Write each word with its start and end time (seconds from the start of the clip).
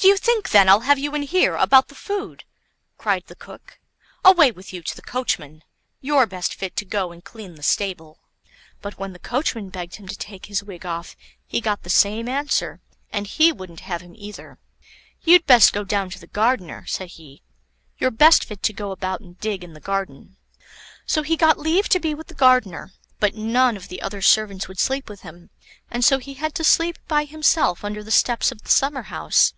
"Do 0.00 0.08
you 0.08 0.16
think 0.18 0.50
then 0.50 0.68
I'll 0.68 0.80
have 0.80 0.98
you 0.98 1.14
in 1.14 1.22
here 1.22 1.56
about 1.56 1.88
the 1.88 1.94
food," 1.94 2.44
cried 2.98 3.24
the 3.26 3.36
cook. 3.36 3.78
"Away 4.22 4.50
with 4.50 4.70
you 4.70 4.82
to 4.82 4.94
the 4.94 5.00
coachman; 5.00 5.62
you're 6.02 6.26
best 6.26 6.54
fit 6.54 6.76
to 6.76 6.84
go 6.84 7.10
and 7.10 7.24
clean 7.24 7.54
the 7.54 7.62
stable." 7.62 8.18
But 8.82 8.98
when 8.98 9.14
the 9.14 9.18
coachman 9.18 9.70
begged 9.70 9.94
him 9.94 10.06
to 10.08 10.16
take 10.18 10.44
his 10.44 10.62
wig 10.62 10.84
off, 10.84 11.16
he 11.46 11.62
got 11.62 11.84
the 11.84 11.90
same 11.90 12.28
answer, 12.28 12.82
and 13.12 13.26
he 13.26 13.50
wouldn't 13.50 13.80
have 13.80 14.02
him 14.02 14.14
either. 14.14 14.58
"You'd 15.22 15.46
best 15.46 15.72
go 15.72 15.84
down 15.84 16.10
to 16.10 16.18
the 16.18 16.26
gardener," 16.26 16.84
said 16.86 17.10
he; 17.10 17.42
"you're 17.96 18.10
best 18.10 18.44
fit 18.44 18.62
to 18.64 18.74
go 18.74 18.90
about 18.90 19.20
and 19.20 19.40
dig 19.40 19.64
in 19.64 19.72
the 19.72 19.80
garden." 19.80 20.36
So 21.06 21.22
he 21.22 21.34
got 21.34 21.58
leave 21.58 21.88
to 21.90 22.00
be 22.00 22.12
with 22.12 22.26
the 22.26 22.34
gardener, 22.34 22.92
but 23.20 23.36
none 23.36 23.74
of 23.74 23.88
the 23.88 24.02
other 24.02 24.20
servants 24.20 24.68
would 24.68 24.80
sleep 24.80 25.08
with 25.08 25.22
him, 25.22 25.48
and 25.90 26.04
so 26.04 26.18
he 26.18 26.34
had 26.34 26.54
to 26.56 26.64
sleep 26.64 26.98
by 27.08 27.24
himself 27.24 27.82
under 27.82 28.04
the 28.04 28.10
steps 28.10 28.52
of 28.52 28.60
the 28.64 28.68
summer 28.68 29.02
house. 29.02 29.54